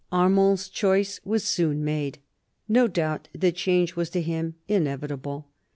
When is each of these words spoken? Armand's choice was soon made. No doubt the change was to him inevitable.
Armand's 0.11 0.67
choice 0.67 1.19
was 1.23 1.43
soon 1.43 1.83
made. 1.83 2.17
No 2.67 2.87
doubt 2.87 3.27
the 3.33 3.51
change 3.51 3.95
was 3.95 4.09
to 4.09 4.21
him 4.23 4.55
inevitable. 4.67 5.47